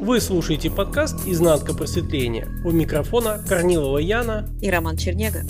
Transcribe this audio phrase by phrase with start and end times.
[0.00, 2.48] Вы слушаете подкаст «Изнанка просветления».
[2.64, 5.42] У микрофона Корнилова Яна и Роман Чернега.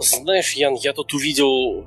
[0.00, 1.86] Знаешь, Ян, я тут увидел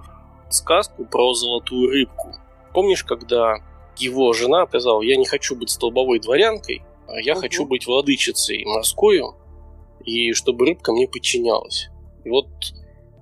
[0.54, 2.36] сказку про золотую рыбку.
[2.73, 3.58] Помнишь, когда
[3.98, 7.41] его жена сказала, я не хочу быть столбовой дворянкой, а я угу.
[7.41, 9.22] хочу быть владычицей морской,
[10.04, 11.90] и чтобы рыбка мне подчинялась.
[12.24, 12.48] И вот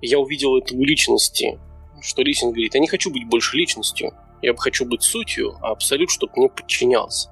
[0.02, 1.60] я увидел это у личности,
[2.02, 5.72] что Лисин говорит, я не хочу быть больше личностью, я бы хочу быть сутью, а
[5.72, 7.32] абсолют, чтобы мне подчинялся.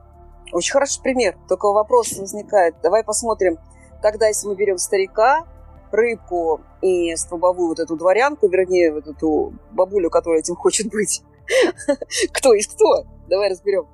[0.52, 1.38] Очень хороший пример.
[1.48, 2.76] Только вопрос возникает.
[2.82, 3.58] Давай посмотрим.
[4.02, 5.46] Тогда, если мы берем старика,
[5.92, 11.22] рыбку и столбовую вот эту дворянку, вернее, вот эту бабулю, которая этим хочет быть.
[12.34, 13.06] Кто из кто?
[13.28, 13.88] Давай разберем.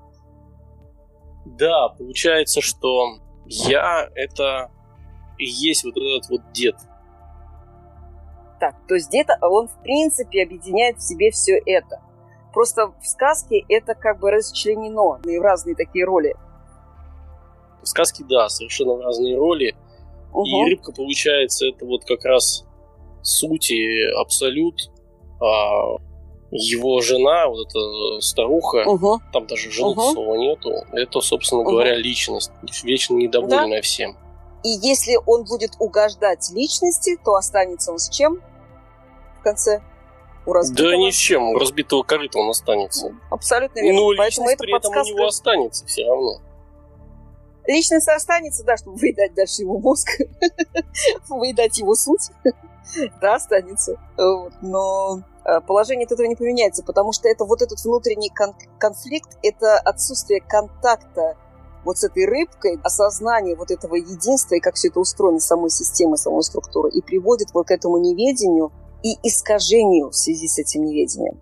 [1.45, 4.71] Да, получается, что я это
[5.38, 6.75] и есть вот этот вот дед.
[8.59, 12.02] Так, то есть дед, он в принципе объединяет в себе все это.
[12.53, 16.36] Просто в сказке это как бы расчленено в разные такие роли.
[17.81, 19.75] В сказке, да, совершенно разные роли.
[20.34, 20.45] Угу.
[20.45, 22.66] И рыбка, получается, это вот как раз
[23.22, 24.89] сути абсолют.
[25.42, 25.98] А
[26.56, 29.20] его жена, вот эта старуха, угу.
[29.31, 30.14] там даже жены угу.
[30.14, 31.72] слова нету, это, собственно угу.
[31.72, 32.52] говоря, личность,
[32.84, 33.81] вечно недовольная да.
[33.81, 34.17] всем.
[34.64, 38.39] И если он будет угождать личности, то останется он с чем
[39.39, 39.81] в конце?
[40.45, 40.92] У разбитого?
[40.92, 43.16] Да ни с чем, у разбитого корыта он останется.
[43.31, 44.00] Абсолютно верно.
[44.00, 45.00] Ну, Поэтому это при подсказка...
[45.00, 46.39] этом у него останется все равно.
[47.66, 50.09] Личность останется, да, чтобы выедать дальше его мозг,
[51.30, 52.30] выедать его суть,
[53.22, 53.97] да, останется.
[54.61, 59.38] Но э, положение от этого не поменяется, потому что это вот этот внутренний кон- конфликт,
[59.42, 61.38] это отсутствие контакта
[61.86, 66.17] вот с этой рыбкой, осознание вот этого единства и как все это устроено самой системой,
[66.17, 68.71] самой структуры, и приводит вот к этому неведению
[69.04, 71.42] и искажению в связи с этим неведением.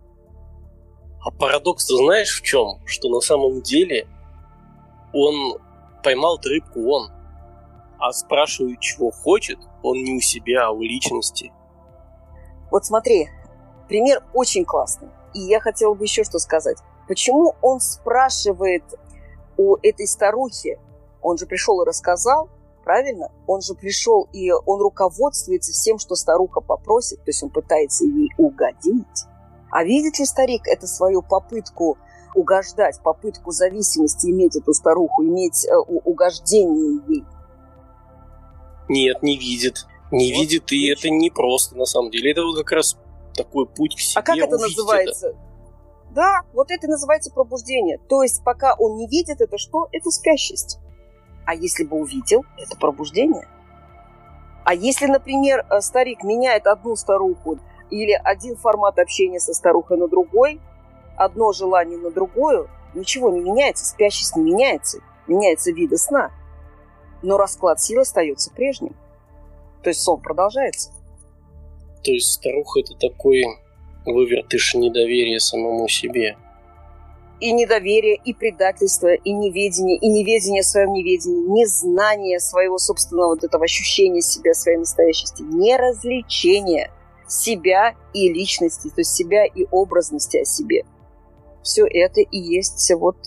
[1.24, 2.80] А парадокс ты знаешь в чем?
[2.86, 4.08] Что на самом деле
[5.14, 5.60] он
[6.02, 7.12] поймал рыбку он.
[8.00, 11.52] А спрашиваю, чего хочет, он не у себя, а у личности.
[12.72, 13.30] Вот смотри,
[13.88, 15.10] пример очень классный.
[15.34, 16.78] И я хотела бы еще что сказать.
[17.08, 18.84] Почему он спрашивает
[19.58, 20.80] у этой старухи?
[21.22, 22.50] Он же пришел и рассказал,
[22.84, 23.30] правильно?
[23.48, 28.30] Он же пришел и он руководствуется всем, что старуха попросит, то есть он пытается ей
[28.38, 29.26] угодить.
[29.70, 31.98] А видит ли старик это свою попытку
[32.36, 37.26] угождать, попытку зависимости иметь эту старуху, иметь э, угождение ей?
[38.90, 39.86] Нет, не видит.
[40.12, 42.32] Не вот, видит, и это не просто на самом деле.
[42.32, 42.98] Это вот как раз
[43.34, 44.20] такой путь к себе.
[44.20, 45.28] А как это называется?
[45.28, 45.38] Это.
[46.12, 47.98] Да, вот это называется пробуждение.
[48.10, 49.88] То есть, пока он не видит, это что?
[49.92, 50.80] Это спящесть.
[51.46, 53.48] А если бы увидел, это пробуждение.
[54.64, 57.60] А если, например, э, старик меняет одну старуху
[57.90, 60.60] или один формат общения со старухой на другой,
[61.18, 66.32] одно желание на другое, ничего не меняется, спящесть не меняется, меняется виды сна.
[67.22, 68.96] Но расклад сил остается прежним.
[69.84, 70.92] То есть сон продолжается.
[72.04, 73.44] То есть старуха это такой
[74.06, 76.36] вывертыш недоверия самому себе.
[77.40, 83.44] И недоверие, и предательство, и неведение, и неведение о своем неведении, незнание своего собственного вот
[83.44, 86.92] этого ощущения себя, своей настоящести, неразвлечение
[87.28, 90.86] себя и личности, то есть себя и образности о себе–
[91.64, 93.18] все это и есть вот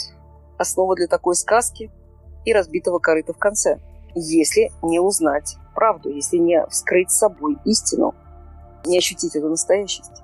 [0.59, 1.91] основа для такой сказки
[2.45, 3.81] и разбитого корыта в конце.
[4.15, 8.15] Если не узнать правду, если не вскрыть собой истину,
[8.87, 10.23] не ощутить эту настоящесть.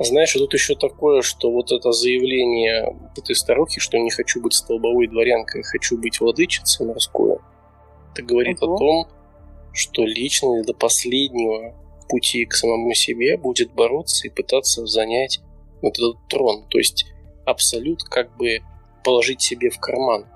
[0.00, 5.08] Знаешь, тут еще такое, что вот это заявление этой старухи, что не хочу быть столбовой
[5.08, 7.38] дворянкой, хочу быть владычицей морской,
[8.12, 8.74] это говорит угу.
[8.74, 9.06] о том,
[9.72, 11.74] что личность до последнего
[12.08, 15.40] пути к самому себе будет бороться и пытаться занять
[15.82, 16.64] вот этот трон.
[16.68, 17.06] То есть
[17.48, 18.60] абсолют как бы
[19.04, 20.26] положить себе в карман.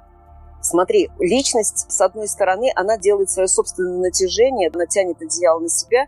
[0.60, 6.06] Смотри, личность, с одной стороны, она делает свое собственное натяжение, она тянет одеяло на себя,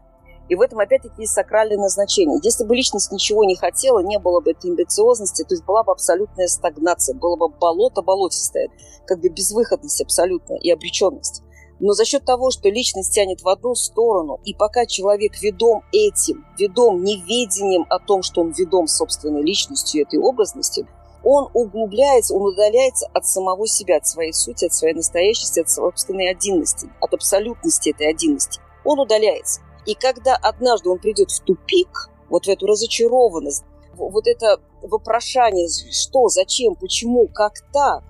[0.49, 2.39] и в этом опять-таки есть сакральное назначение.
[2.43, 5.93] Если бы личность ничего не хотела, не было бы этой амбициозности, то есть была бы
[5.93, 8.69] абсолютная стагнация, было бы болото болотистое,
[9.07, 11.43] как бы безвыходность абсолютная и обреченность.
[11.81, 16.47] Но за счет того, что личность тянет в одну сторону, и пока человек ведом этим,
[16.59, 20.87] ведом неведением о том, что он ведом собственной личностью этой образности,
[21.25, 26.31] он углубляется, он удаляется от самого себя, от своей сути, от своей настоящести, от собственной
[26.31, 28.61] одинности, от абсолютности этой одинности.
[28.85, 29.61] Он удаляется.
[29.87, 33.65] И когда однажды он придет в тупик, вот в эту разочарованность,
[33.97, 38.03] вот это вопрошание, что, зачем, почему, как так,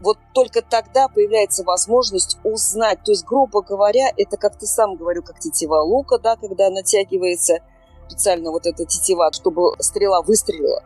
[0.00, 3.02] вот только тогда появляется возможность узнать.
[3.04, 7.60] То есть, грубо говоря, это, как ты сам говорил, как тетива лука, да, когда натягивается
[8.08, 10.82] специально вот эта тетива, чтобы стрела выстрелила.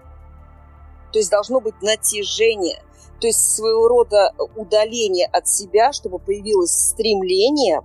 [1.13, 2.83] То есть должно быть натяжение,
[3.21, 7.83] то есть своего рода удаление от себя, чтобы появилось стремление,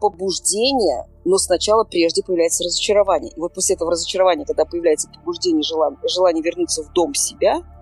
[0.00, 3.32] побуждение, но сначала прежде появляется разочарование.
[3.32, 7.62] И вот после этого разочарования, когда появляется побуждение, желание, желание вернуться в дом себя–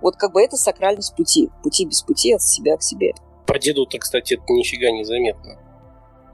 [0.00, 1.50] вот как бы это сакральность пути.
[1.62, 3.12] Пути без пути от себя к себе.
[3.46, 5.58] По деду-то, кстати, это нифига не заметно.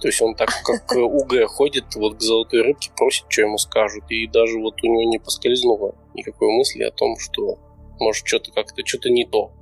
[0.01, 4.05] То есть он так, как УГ ходит вот к золотой рыбке, просит, что ему скажут.
[4.11, 7.59] И даже вот у него не поскользнуло никакой мысли о том, что
[8.01, 9.53] может что-то как-то, что-то не то.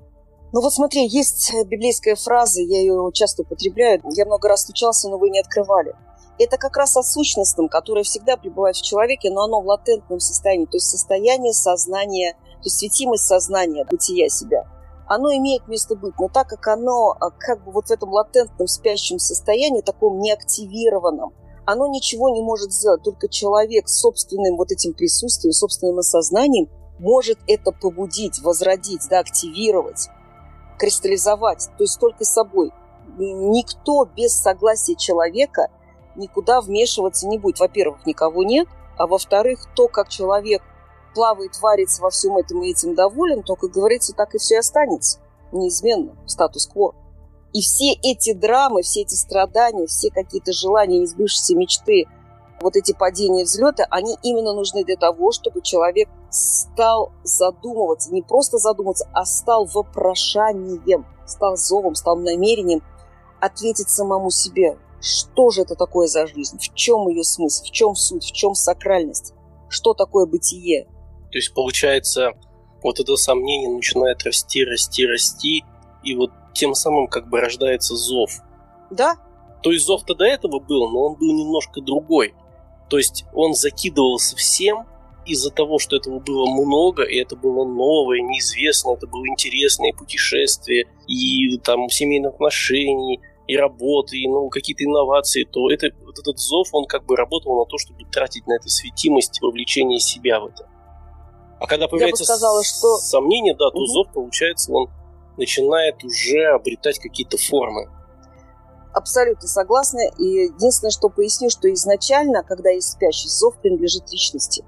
[0.53, 4.01] Ну вот смотри, есть библейская фраза, я ее часто употребляю.
[4.15, 5.95] Я много раз стучался, но вы не открывали.
[6.39, 10.67] Это как раз о сущностном, которое всегда пребывает в человеке, но оно в латентном состоянии,
[10.67, 14.65] то есть состояние сознания то есть светимость сознания, бытия себя,
[15.07, 18.67] оно имеет место быть, но так как оно а, как бы вот в этом латентном
[18.69, 21.35] спящем состоянии, таком неактивированном,
[21.67, 23.03] оно ничего не может сделать.
[23.03, 30.09] Только человек собственным вот этим присутствием, собственным осознанием может это побудить, возродить, да, активировать,
[30.79, 32.73] кристаллизовать, то есть только собой.
[33.19, 35.69] Никто без согласия человека
[36.17, 37.61] никуда вмешиваться не будет.
[37.61, 40.63] Во-первых, никого нет, а во-вторых, то, как человек
[41.15, 45.21] плавает, варится во всем этом и этим доволен, то, как говорится, так и все останется.
[45.53, 46.17] Неизменно.
[46.27, 46.95] Статус-кво.
[47.53, 52.07] И все эти драмы, все эти страдания, все какие-то желания, несбывшиеся мечты,
[52.61, 58.59] вот эти падения, взлеты, они именно нужны для того, чтобы человек стал задумываться, не просто
[58.59, 62.83] задумываться, а стал вопрошанием, стал зовом, стал намерением
[63.41, 67.95] ответить самому себе, что же это такое за жизнь, в чем ее смысл, в чем
[67.95, 69.35] суть, в чем сакральность,
[69.69, 70.87] что такое бытие,
[71.35, 72.31] то есть, получается,
[72.81, 75.65] вот это сомнение начинает расти, расти, расти,
[76.05, 78.31] и вот тем самым как бы рождается зов.
[78.93, 79.17] Да.
[79.61, 82.37] То есть зов-то до этого был, но он был немножко другой.
[82.89, 84.87] То есть он закидывался всем
[85.27, 90.87] из-за того, что этого было много, и это было новое, неизвестное, это было интересное путешествие,
[91.07, 96.69] и там семейных отношений, и работы, и ну, какие-то инновации, то это, вот этот зов,
[96.73, 100.69] он как бы работал на то, чтобы тратить на это светимость, вовлечение себя в это.
[101.61, 102.97] А когда появляется сказала, что...
[102.99, 103.87] сомнение, да, то угу.
[103.87, 104.91] зов, получается, он
[105.37, 107.91] начинает уже обретать какие-то формы.
[108.95, 110.03] Абсолютно согласна.
[110.19, 114.65] И единственное, что поясню, что изначально, когда есть спящий, зов принадлежит личности.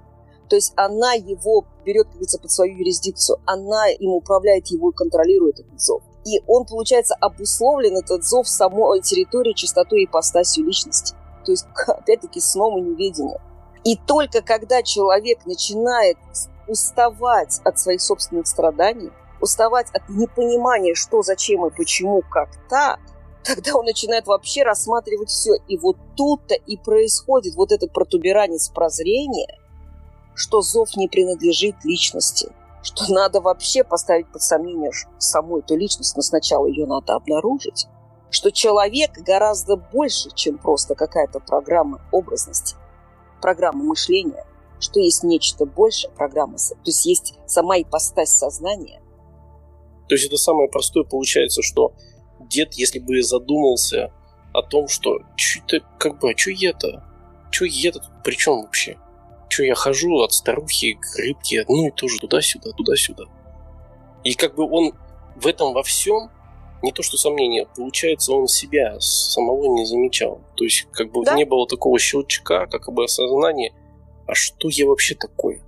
[0.49, 3.39] То есть она его берет, как говорится, под свою юрисдикцию.
[3.45, 6.03] Она им управляет его и контролирует этот зов.
[6.25, 11.15] И он, получается, обусловлен, этот зов, самой территории, чистотой и ипостасью личности.
[11.45, 13.39] То есть, опять-таки, сном и неведением.
[13.85, 16.17] И только когда человек начинает
[16.67, 22.99] уставать от своих собственных страданий, уставать от непонимания, что, зачем и почему, как так,
[23.47, 25.55] тогда он начинает вообще рассматривать все.
[25.67, 29.57] И вот тут-то и происходит вот этот протуберанец прозрения,
[30.35, 32.49] что зов не принадлежит личности,
[32.83, 37.87] что надо вообще поставить под сомнение саму эту личность, но сначала ее надо обнаружить,
[38.29, 42.75] что человек гораздо больше, чем просто какая-то программа образности,
[43.41, 44.45] программа мышления–
[44.79, 49.01] что есть нечто большее программы, то есть есть сама ипостась сознания.
[50.07, 51.93] То есть это самое простое получается, что
[52.47, 54.11] дед, если бы задумался
[54.53, 57.03] о том, что что-то как бы, а что я-то?
[57.51, 58.97] Что я-то тут при чем вообще?
[59.49, 63.25] Что я хожу от старухи к рыбке, ну и тоже туда-сюда, туда-сюда.
[64.23, 64.93] И как бы он
[65.35, 66.29] в этом во всем,
[66.81, 70.41] не то что сомнение, получается, он себя самого не замечал.
[70.55, 71.35] То есть как бы да?
[71.35, 73.73] не было такого щелчка, как бы осознания–
[74.27, 75.61] а что я вообще такое?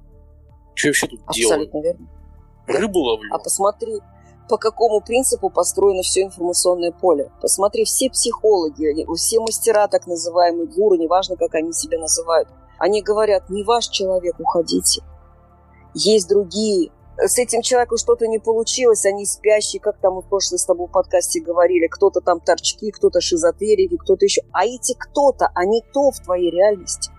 [0.75, 1.83] Что я вообще тут Абсолютно делаю?
[1.83, 2.09] Верно.
[2.67, 3.33] Рыбу ловлю?
[3.33, 4.00] А посмотри,
[4.49, 7.31] по какому принципу построено все информационное поле.
[7.39, 13.49] Посмотри, все психологи, все мастера, так называемые гуру, неважно, как они себя называют, они говорят,
[13.49, 15.03] не ваш человек, уходите.
[15.93, 16.91] Есть другие.
[17.17, 20.87] С этим человеком что-то не получилось, они спящие, как там мы в прошлом с тобой
[20.87, 24.41] в подкасте говорили, кто-то там торчки, кто-то шизотерики, кто-то еще.
[24.51, 27.11] А эти кто-то, они кто в твоей реальности?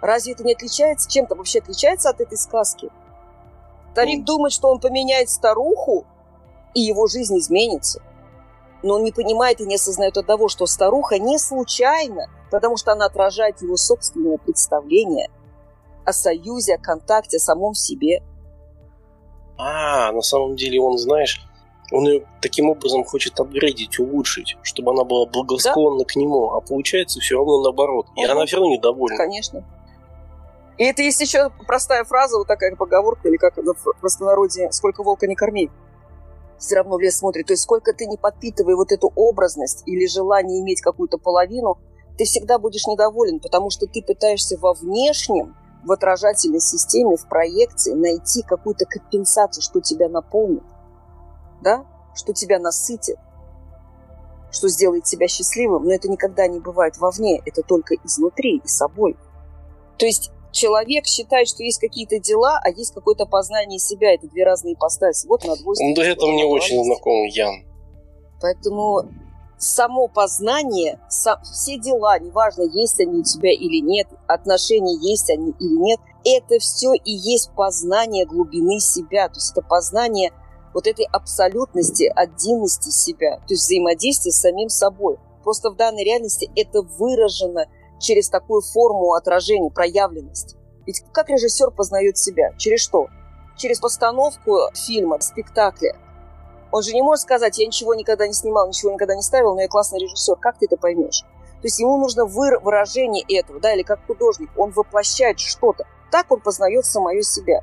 [0.00, 2.90] Разве это не отличается, чем-то вообще отличается от этой сказки?
[3.92, 4.24] Старик mm.
[4.24, 6.06] думает, что он поменяет старуху,
[6.74, 8.02] и его жизнь изменится.
[8.82, 13.06] Но он не понимает и не осознает одного, что старуха не случайно, потому что она
[13.06, 15.30] отражает его собственное представление
[16.04, 18.22] о союзе, о контакте, о самом себе.
[19.56, 21.46] А, на самом деле он, знаешь,
[21.92, 26.04] он ее таким образом хочет апгрейдить, улучшить, чтобы она была благосклонна да?
[26.04, 28.06] к нему, а получается все равно наоборот.
[28.16, 28.32] И угу.
[28.32, 29.16] она все равно недовольна.
[29.16, 29.64] Конечно.
[30.78, 35.26] И это есть еще простая фраза, вот такая поговорка, или как в простонародье, сколько волка
[35.26, 35.70] не корми,
[36.62, 37.46] все равно в лес смотрит.
[37.46, 41.78] То есть сколько ты не подпитывай вот эту образность или желание иметь какую-то половину,
[42.16, 47.92] ты всегда будешь недоволен, потому что ты пытаешься во внешнем, в отражательной системе, в проекции
[47.92, 50.62] найти какую-то компенсацию, что тебя наполнит,
[51.60, 53.16] да, что тебя насытит,
[54.52, 59.16] что сделает тебя счастливым, но это никогда не бывает вовне, это только изнутри и собой.
[59.98, 64.14] То есть человек считает, что есть какие-то дела, а есть какое-то познание себя.
[64.14, 65.26] Это две разные ипостаси.
[65.26, 65.96] Вот на двойственность.
[65.96, 67.64] Ну, да это мне очень знакомо, Ян.
[68.40, 69.08] Поэтому
[69.58, 75.52] само познание, сам, все дела, неважно, есть они у тебя или нет, отношения есть они
[75.60, 79.28] или нет, это все и есть познание глубины себя.
[79.28, 80.32] То есть это познание
[80.74, 85.18] вот этой абсолютности, отдельности себя, то есть взаимодействие с самим собой.
[85.44, 87.66] Просто в данной реальности это выражено
[88.02, 90.56] через такую форму отражения, проявленность.
[90.86, 92.52] Ведь как режиссер познает себя?
[92.58, 93.08] Через что?
[93.56, 95.96] Через постановку фильма, спектакля.
[96.72, 99.62] Он же не может сказать, я ничего никогда не снимал, ничего никогда не ставил, но
[99.62, 100.36] я классный режиссер.
[100.36, 101.20] Как ты это поймешь?
[101.60, 105.86] То есть ему нужно выражение этого, да, или как художник, он воплощает что-то.
[106.10, 107.60] Так он познает самое себя.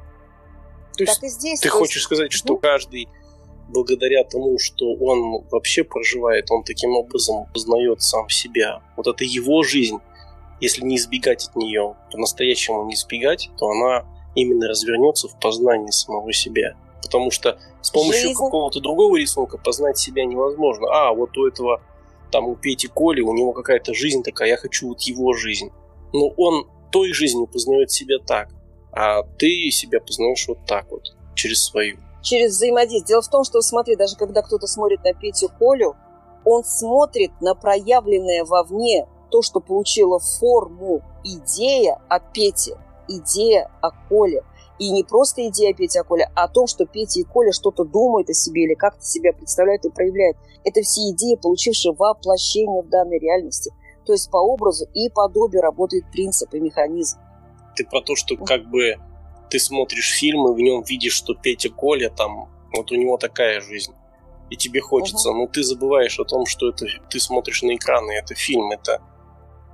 [0.96, 1.60] То есть так и здесь.
[1.60, 2.06] Ты хочешь есть...
[2.06, 2.62] сказать, что угу.
[2.62, 3.10] каждый
[3.68, 8.82] благодаря тому, что он вообще проживает, он таким образом познает сам себя.
[8.96, 10.00] Вот это его жизнь.
[10.60, 16.32] Если не избегать от нее, по-настоящему не избегать, то она именно развернется в познании самого
[16.34, 16.76] себя.
[17.02, 18.34] Потому что с помощью Жизнь.
[18.36, 20.88] какого-то другого рисунка познать себя невозможно.
[20.92, 21.82] А, вот у этого,
[22.32, 25.72] там, у Пети Коли, у него какая-то жизнь такая, я хочу вот его жизнь.
[26.14, 28.50] Но он той жизнью познает себя так,
[28.92, 31.98] а ты себя познаешь вот так вот, через свою.
[32.22, 33.08] Через взаимодействие.
[33.08, 35.96] Дело в том, что, смотри, даже когда кто-то смотрит на Петю Колю,
[36.44, 44.44] он смотрит на проявленное вовне то, что получило форму идея о Пете, идея о Коле.
[44.80, 47.84] И не просто идея Пети о Коле, а о том, что Петя и Коля что-то
[47.84, 50.38] думают о себе или как-то себя представляют и проявляют.
[50.64, 53.74] Это все идеи, получившие воплощение в данной реальности.
[54.06, 57.20] То есть по образу и подобию работает принцип и механизм.
[57.76, 58.96] Ты про то, что как бы
[59.50, 63.62] ты смотришь фильм и в нем видишь, что Петя Коля там, вот у него такая
[63.62, 63.94] жизнь.
[64.50, 65.40] И тебе хочется, угу.
[65.40, 69.02] но ты забываешь о том, что это ты смотришь на экраны, это фильм, это,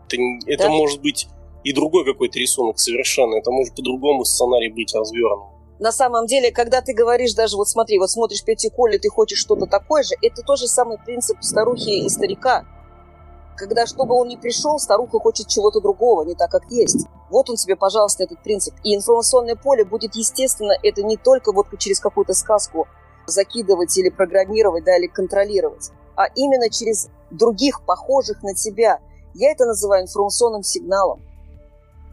[0.07, 0.69] это, это да?
[0.69, 1.27] может быть
[1.63, 3.35] и другой какой-то рисунок совершенно.
[3.35, 5.55] Это может по-другому сценарий быть развернут.
[5.79, 9.39] На самом деле, когда ты говоришь даже, вот смотри, вот смотришь Петю Коли, ты хочешь
[9.39, 12.65] что-то такое же, это тот же самый принцип старухи и старика.
[13.57, 17.07] Когда, чтобы он не пришел, старуха хочет чего-то другого, не так, как есть.
[17.29, 18.73] Вот он тебе, пожалуйста, этот принцип.
[18.83, 22.87] И информационное поле будет, естественно, это не только вот через какую-то сказку
[23.27, 28.99] закидывать или программировать, да, или контролировать, а именно через других, похожих на тебя.
[29.35, 31.21] Я это называю информационным сигналом.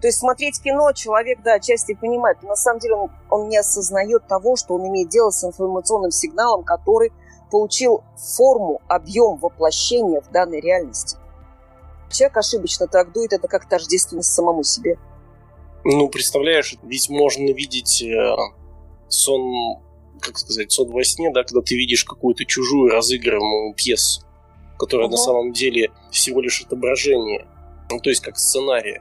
[0.00, 3.56] То есть смотреть кино человек, да, отчасти понимает, но на самом деле он, он не
[3.56, 7.12] осознает того, что он имеет дело с информационным сигналом, который
[7.52, 8.02] получил
[8.36, 11.16] форму, объем воплощения в данной реальности.
[12.10, 14.98] Человек ошибочно трактует это как тождественность самому себе.
[15.84, 18.36] Ну, представляешь, ведь можно видеть э,
[19.08, 19.80] сон,
[20.20, 24.22] как сказать, сон во сне, да, когда ты видишь какую-то чужую разыгрываемую пьесу,
[24.82, 25.12] которая угу.
[25.12, 27.46] на самом деле всего лишь отображение,
[27.88, 29.00] ну, то есть как сценарий.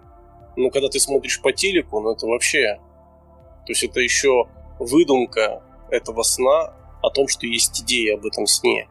[0.56, 2.80] Но когда ты смотришь по телеку, ну это вообще...
[3.66, 4.48] То есть это еще
[4.78, 8.88] выдумка этого сна о том, что есть идея об этом сне.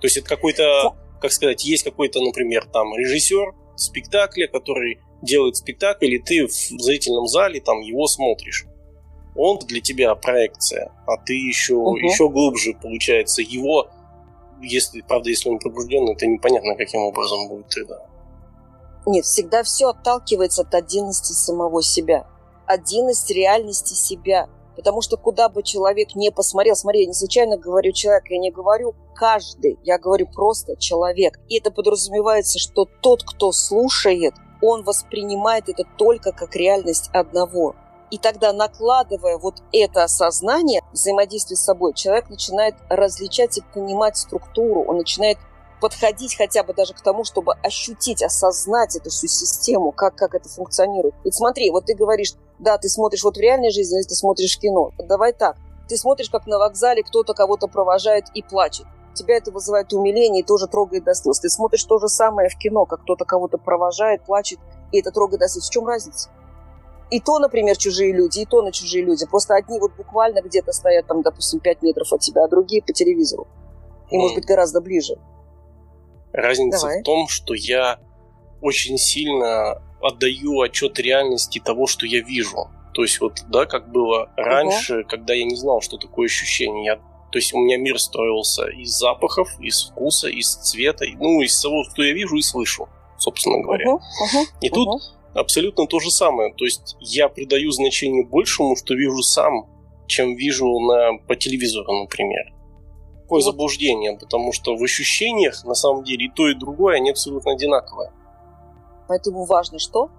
[0.00, 6.14] То есть это какой-то, как сказать, есть какой-то, например, там режиссер спектакля, который делает спектакль,
[6.14, 8.66] и ты в зрительном зале там его смотришь.
[9.34, 11.96] Он для тебя проекция, а ты еще, угу.
[11.96, 13.90] еще глубже, получается, его,
[14.60, 18.06] если, правда, если он пробужденный, это непонятно, каким образом будет тогда.
[19.06, 22.26] Нет, всегда все отталкивается от отдельности самого себя.
[22.66, 24.48] Отдельность реальности себя.
[24.74, 28.50] Потому что куда бы человек не посмотрел, смотри, я не случайно говорю человек, я не
[28.50, 31.38] говорю каждый, я говорю просто человек.
[31.48, 37.74] И это подразумевается, что тот, кто слушает, он воспринимает это только как реальность одного.
[38.10, 44.84] И тогда, накладывая вот это осознание, взаимодействие с собой, человек начинает различать и понимать структуру,
[44.84, 45.38] он начинает
[45.80, 50.48] подходить хотя бы даже к тому, чтобы ощутить, осознать эту всю систему, как, как это
[50.48, 51.14] функционирует.
[51.24, 54.58] Ведь смотри, вот ты говоришь, да, ты смотришь вот в реальной жизни, или ты смотришь
[54.58, 54.92] кино.
[54.98, 55.56] Давай так.
[55.88, 58.86] Ты смотришь, как на вокзале кто-то кого-то провожает и плачет.
[59.14, 61.40] Тебя это вызывает умиление и тоже трогает до слез.
[61.40, 64.58] Ты смотришь то же самое в кино, как кто-то кого-то провожает, плачет,
[64.92, 65.68] и это трогает до слез.
[65.68, 66.30] В чем разница?
[67.10, 69.26] И то, например, чужие люди, и то на чужие люди.
[69.26, 72.92] Просто одни вот буквально где-то стоят там, допустим, 5 метров от тебя, а другие по
[72.92, 73.46] телевизору.
[74.10, 75.16] И, может быть, гораздо ближе.
[76.32, 77.00] Разница Давай.
[77.00, 77.98] в том, что я
[78.60, 82.68] очень сильно отдаю отчет реальности того, что я вижу.
[82.94, 85.08] То есть вот, да, как было раньше, угу.
[85.08, 86.84] когда я не знал, что такое ощущение.
[86.84, 91.60] Я, то есть у меня мир строился из запахов, из вкуса, из цвета, ну, из
[91.60, 93.92] того, что я вижу и слышу, собственно говоря.
[93.92, 95.00] Угу, угу, и тут угу.
[95.36, 96.52] Абсолютно то же самое.
[96.54, 99.68] То есть я придаю значение большему, что вижу сам,
[100.06, 102.52] чем вижу на, по телевизору, например.
[103.22, 103.44] Такое вот.
[103.44, 108.12] заблуждение, потому что в ощущениях, на самом деле, и то, и другое, они абсолютно одинаковые.
[109.08, 110.10] Поэтому важно что?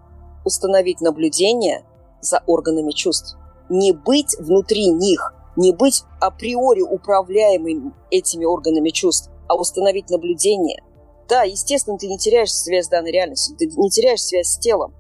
[0.46, 1.84] Установить наблюдение
[2.22, 3.38] за органами чувств.
[3.70, 10.84] Не быть внутри них, не быть априори управляемым этими органами чувств, а установить наблюдение.
[11.28, 14.96] Да, естественно, ты не теряешь связь с данной реальностью, ты не теряешь связь с телом,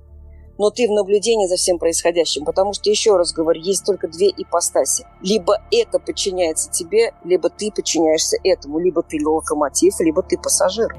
[0.58, 4.30] но ты в наблюдении за всем происходящим, потому что, еще раз говорю, есть только две
[4.30, 5.06] ипостаси.
[5.22, 10.96] Либо это подчиняется тебе, либо ты подчиняешься этому, либо ты локомотив, либо ты пассажир.